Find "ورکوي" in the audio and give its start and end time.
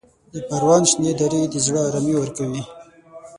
2.17-2.63